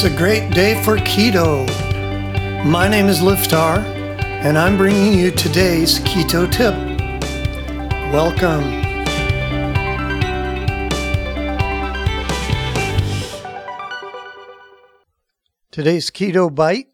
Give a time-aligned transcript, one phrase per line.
[0.00, 1.66] It's a great day for keto.
[2.64, 3.78] My name is Liftar,
[4.44, 6.72] and I'm bringing you today's keto tip.
[8.12, 8.62] Welcome.
[15.72, 16.86] Today's keto bite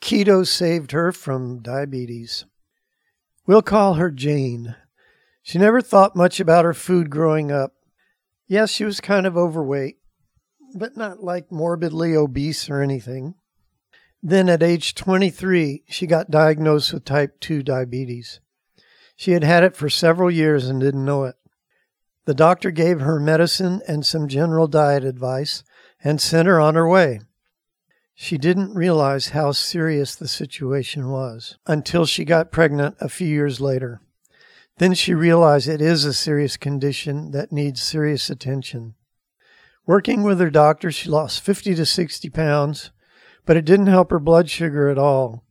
[0.00, 2.46] keto saved her from diabetes.
[3.46, 4.76] We'll call her Jane.
[5.42, 7.74] She never thought much about her food growing up.
[8.46, 9.99] Yes, she was kind of overweight,
[10.74, 13.34] but not like morbidly obese or anything.
[14.22, 18.40] Then at age 23, she got diagnosed with type 2 diabetes.
[19.16, 21.36] She had had it for several years and didn't know it.
[22.26, 25.64] The doctor gave her medicine and some general diet advice
[26.02, 27.20] and sent her on her way.
[28.14, 33.60] She didn't realize how serious the situation was until she got pregnant a few years
[33.60, 34.02] later.
[34.76, 38.94] Then she realized it is a serious condition that needs serious attention.
[39.90, 42.92] Working with her doctor, she lost 50 to 60 pounds,
[43.44, 45.42] but it didn't help her blood sugar at all.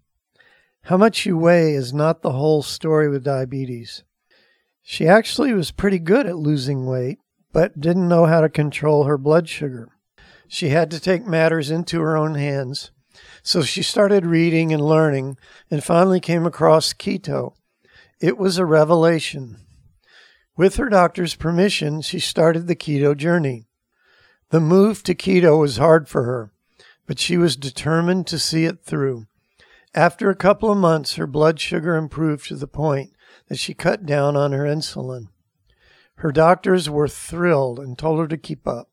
[0.83, 4.05] How much you weigh is not the whole story with diabetes.
[4.81, 7.19] She actually was pretty good at losing weight,
[7.51, 9.89] but didn't know how to control her blood sugar.
[10.47, 12.91] She had to take matters into her own hands.
[13.43, 15.35] So she started reading and learning
[15.69, 17.55] and finally came across keto.
[18.21, 19.57] It was a revelation.
[20.55, 23.65] With her doctor's permission, she started the keto journey.
[24.49, 26.51] The move to keto was hard for her,
[27.05, 29.27] but she was determined to see it through.
[29.93, 33.11] After a couple of months, her blood sugar improved to the point
[33.47, 35.27] that she cut down on her insulin.
[36.15, 38.89] Her doctors were thrilled and told her to keep up.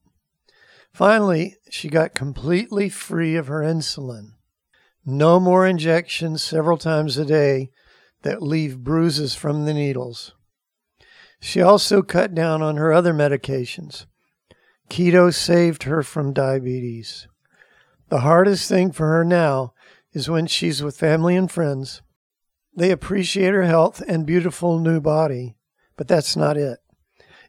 [0.92, 4.32] Finally, she got completely free of her insulin.
[5.04, 7.70] No more injections several times a day
[8.22, 10.34] that leave bruises from the needles.
[11.40, 14.06] She also cut down on her other medications.
[14.88, 17.26] Keto saved her from diabetes.
[18.08, 19.74] The hardest thing for her now
[20.12, 22.02] is when she's with family and friends.
[22.74, 25.56] They appreciate her health and beautiful new body,
[25.96, 26.78] but that's not it.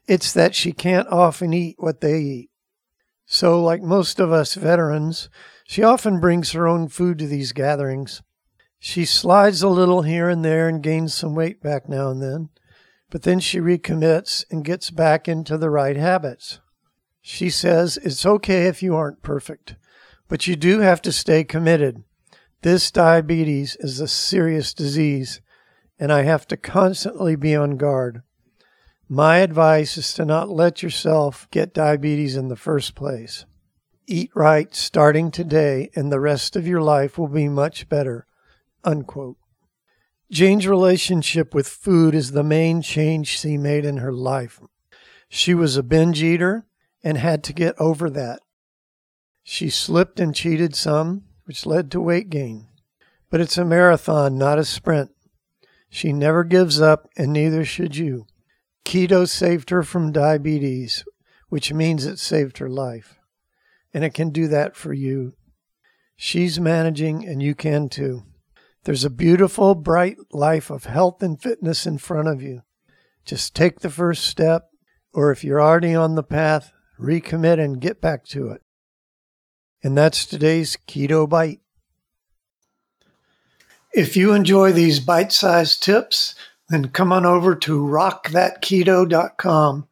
[0.06, 2.50] It's that she can't often eat what they eat.
[3.26, 5.28] So, like most of us veterans,
[5.64, 8.22] she often brings her own food to these gatherings.
[8.78, 12.48] She slides a little here and there and gains some weight back now and then,
[13.10, 16.60] but then she recommits and gets back into the right habits.
[17.30, 19.76] She says it's okay if you aren't perfect,
[20.28, 22.02] but you do have to stay committed.
[22.62, 25.42] This diabetes is a serious disease,
[25.98, 28.22] and I have to constantly be on guard.
[29.10, 33.44] My advice is to not let yourself get diabetes in the first place.
[34.06, 38.26] Eat right starting today, and the rest of your life will be much better.
[38.84, 39.36] Unquote.
[40.30, 44.62] Jane's relationship with food is the main change she made in her life.
[45.28, 46.64] She was a binge eater
[47.02, 48.40] and had to get over that.
[49.42, 52.68] She slipped and cheated some, which led to weight gain.
[53.30, 55.10] But it's a marathon, not a sprint.
[55.88, 58.26] She never gives up, and neither should you.
[58.84, 61.04] Keto saved her from diabetes,
[61.48, 63.18] which means it saved her life.
[63.94, 65.34] And it can do that for you.
[66.16, 68.24] She's managing, and you can too.
[68.84, 72.62] There's a beautiful, bright life of health and fitness in front of you.
[73.24, 74.70] Just take the first step,
[75.12, 78.62] or if you're already on the path, recommit, and get back to it.
[79.82, 81.60] And that's today's Keto Bite.
[83.92, 86.34] If you enjoy these bite sized tips,
[86.68, 89.88] then come on over to rockthatketo.com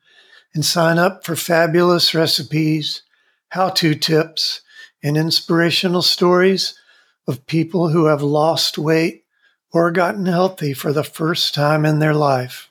[0.55, 3.03] and sign up for fabulous recipes,
[3.51, 4.63] how to tips,
[5.03, 6.79] and inspirational stories
[7.27, 9.25] of people who have lost weight
[9.73, 12.71] or gotten healthy for the first time in their life.